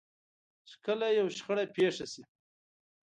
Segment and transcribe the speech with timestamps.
[0.67, 2.23] چې کله يوه شخړه پېښه شي.